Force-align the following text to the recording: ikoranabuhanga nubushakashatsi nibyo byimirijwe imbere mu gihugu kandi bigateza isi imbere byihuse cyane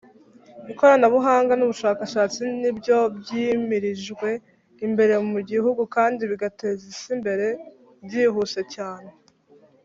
ikoranabuhanga 0.71 1.53
nubushakashatsi 1.55 2.41
nibyo 2.61 2.97
byimirijwe 3.17 4.29
imbere 4.85 5.13
mu 5.31 5.39
gihugu 5.49 5.81
kandi 5.95 6.21
bigateza 6.31 6.83
isi 6.91 7.09
imbere 7.15 7.47
byihuse 8.05 8.61
cyane 8.75 9.09